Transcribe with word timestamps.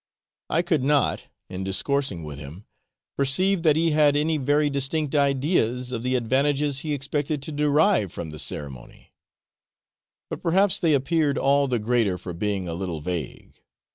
I 0.49 0.63
could 0.63 0.83
not, 0.83 1.25
in 1.47 1.63
discoursing 1.63 2.23
with 2.23 2.39
him, 2.39 2.65
perceive 3.17 3.61
that 3.61 3.75
he 3.75 3.91
had 3.91 4.17
any 4.17 4.37
very 4.39 4.67
distinct 4.67 5.13
ideas 5.13 5.91
of 5.91 6.01
the 6.01 6.15
advantages 6.15 6.79
he 6.79 6.93
expected 6.93 7.39
to 7.43 7.51
derive 7.51 8.11
from 8.11 8.31
the 8.31 8.39
ceremony; 8.39 9.13
but 10.27 10.41
perhaps 10.41 10.79
they 10.79 10.95
appeared 10.95 11.37
all 11.37 11.67
the 11.67 11.77
greater 11.77 12.17
for 12.17 12.33
being 12.33 12.67
a 12.67 12.73
little 12.73 12.99
vague. 12.99 13.61